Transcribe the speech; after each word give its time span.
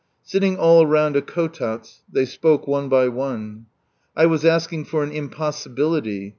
Sitting 0.23 0.57
all 0.57 0.87
round 0.87 1.15
a 1.15 1.21
kotats, 1.21 2.01
they 2.11 2.25
spoke 2.25 2.65
one 2.65 2.89
by 2.89 3.07
one. 3.07 3.67
I 4.15 4.25
was 4.25 4.43
asking 4.43 4.85
for 4.85 5.03
an 5.03 5.11
impossibility. 5.11 6.29